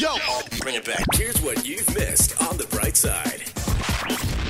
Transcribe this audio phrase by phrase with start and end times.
[0.00, 0.08] Yo,
[0.60, 1.04] bring it back.
[1.12, 3.42] Here's what you've missed on the bright side.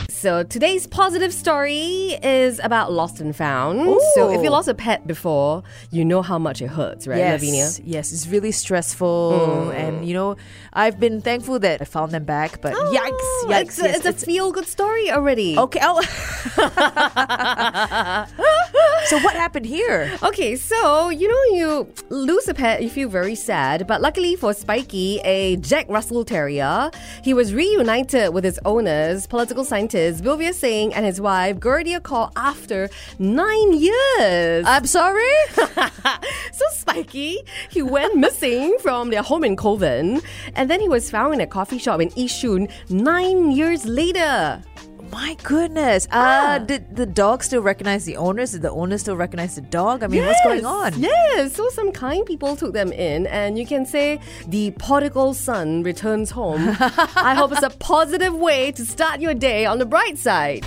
[0.08, 3.80] So today's positive story is about lost and found.
[4.14, 7.40] So if you lost a pet before, you know how much it hurts, right, Yes,
[7.40, 7.68] Lavinia?
[7.82, 9.74] yes, it's really stressful, mm.
[9.74, 10.36] and you know,
[10.72, 12.60] I've been thankful that I found them back.
[12.62, 15.58] But oh, yikes, Oh, yikes, It's a, yes, it's a feel good story already.
[15.58, 15.80] okay.
[15.82, 16.00] Oh.
[19.06, 20.16] so what happened here?
[20.22, 24.52] Okay, so you know you lose a pet, you feel very sad, but luckily for
[24.52, 26.90] Spiky, a Jack Russell Terrier,
[27.22, 32.30] he was reunited with his owners, political scientist Bilveer Singh and his wife Gerdia Kaur
[32.36, 34.64] after nine years.
[34.66, 35.32] I'm sorry.
[35.54, 37.38] so Spiky,
[37.70, 40.22] he went missing from their home in Kovan,
[40.54, 44.62] and then he was found in a coffee shop in Yishun nine years later.
[45.10, 46.06] My goodness.
[46.10, 48.52] Uh, did the dog still recognize the owners?
[48.52, 50.02] Did the owner still recognize the dog?
[50.02, 50.98] I mean, what's going on?
[51.00, 55.82] Yes, so some kind people took them in, and you can say the prodigal son
[55.82, 56.76] returns home.
[56.78, 60.64] I hope it's a positive way to start your day on the bright side.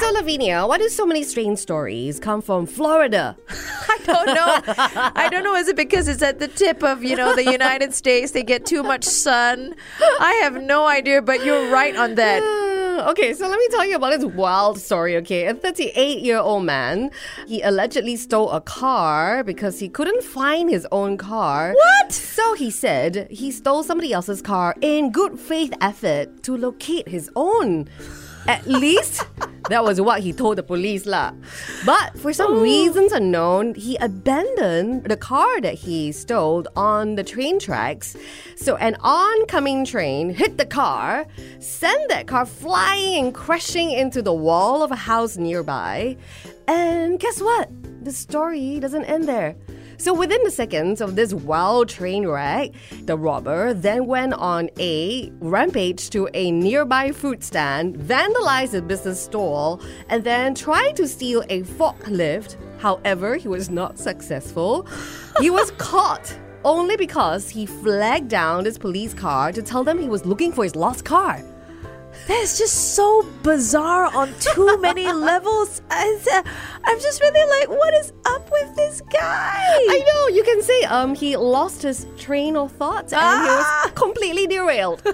[0.00, 3.36] So, Lavinia, why do so many strange stories come from Florida?
[3.88, 4.60] I don't know.
[5.14, 5.54] I don't know.
[5.54, 8.32] Is it because it's at the tip of, you know, the United States?
[8.32, 9.74] They get too much sun.
[10.20, 12.42] I have no idea, but you're right on that.
[12.98, 15.46] Okay, so let me tell you about this wild story, okay?
[15.46, 17.12] A 38 year old man,
[17.46, 21.74] he allegedly stole a car because he couldn't find his own car.
[21.74, 22.12] What?
[22.12, 27.30] So he said he stole somebody else's car in good faith effort to locate his
[27.36, 27.88] own.
[28.48, 29.24] At least
[29.68, 31.32] that was what he told the police lah.
[31.84, 32.60] But for some oh.
[32.60, 38.16] reasons unknown, he abandoned the car that he stole on the train tracks.
[38.56, 41.26] So an oncoming train hit the car,
[41.60, 46.16] sent that car flying and crashing into the wall of a house nearby.
[46.66, 47.68] And guess what?
[48.04, 49.56] The story doesn't end there.
[50.00, 52.70] So within the seconds of this wild train wreck,
[53.02, 59.20] the robber then went on a rampage to a nearby fruit stand, vandalized a business
[59.20, 62.56] stall, and then tried to steal a forklift.
[62.78, 64.86] However, he was not successful.
[65.40, 66.32] He was caught
[66.64, 70.62] only because he flagged down this police car to tell them he was looking for
[70.62, 71.42] his lost car.
[72.26, 75.80] That's just so bizarre on too many levels.
[75.90, 76.42] I-
[76.84, 79.64] I'm just really like, what is up with this guy?
[79.64, 83.82] I know, you can say um he lost his train of thoughts and he Ah!
[83.84, 85.00] was completely derailed.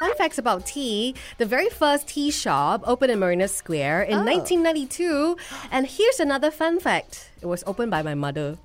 [0.00, 1.14] Fun facts about tea.
[1.38, 4.24] The very first tea shop opened in Marina Square in Oh.
[4.24, 5.36] 1992.
[5.70, 7.30] And here's another fun fact.
[7.40, 8.58] It was opened by my mother.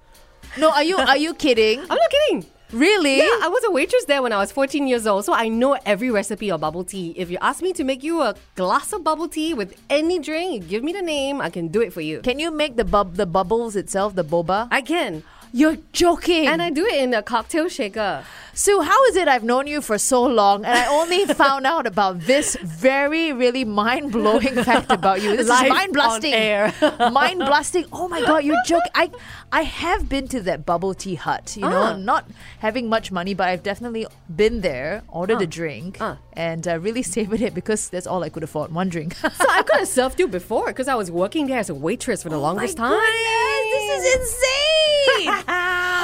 [0.57, 1.79] No, are you are you kidding?
[1.81, 2.45] I'm not kidding.
[2.71, 3.17] Really?
[3.17, 5.77] Yeah, I was a waitress there when I was 14 years old, so I know
[5.85, 7.13] every recipe of bubble tea.
[7.17, 10.63] If you ask me to make you a glass of bubble tea with any drink,
[10.63, 12.21] you give me the name, I can do it for you.
[12.21, 14.67] Can you make the bub the bubbles itself, the boba?
[14.69, 15.23] I can.
[15.51, 16.47] You're joking.
[16.47, 18.23] And I do it in a cocktail shaker.
[18.59, 21.87] Soo, how is it I've known you for so long and I only found out
[21.87, 25.37] about this very, really mind blowing fact about you?
[25.37, 26.33] This Live is mind blasting.
[26.33, 26.73] air.
[27.09, 27.85] mind blasting.
[27.93, 28.91] Oh my god, you're joking.
[28.95, 29.11] I
[29.53, 31.95] I have been to that bubble tea hut, you know, Ah.
[31.95, 32.25] not
[32.59, 34.05] having much money, but I've definitely
[34.41, 36.17] been there, ordered a drink, Ah.
[36.33, 38.73] and uh, really savored it because that's all I could afford.
[38.73, 39.15] One drink.
[39.15, 42.23] So I could have served you before because I was working there as a waitress
[42.23, 42.99] for the longest Oh My time.
[42.99, 45.43] goodness, this is insane.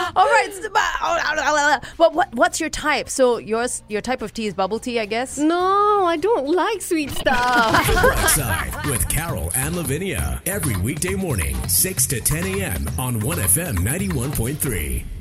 [0.16, 3.09] All right, so, but, oh, oh, oh, oh what what's your type?
[3.09, 5.38] So yours your type of tea is bubble tea, I guess.
[5.38, 7.85] No, I don't like sweet stuff.
[7.95, 10.41] The bright side with Carol and Lavinia.
[10.45, 12.88] Every weekday morning, 6 to 10 a.m.
[12.99, 15.14] on 1FM 91.3.